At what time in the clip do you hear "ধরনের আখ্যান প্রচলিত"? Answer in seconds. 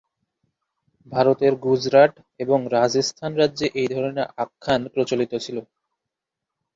3.87-5.33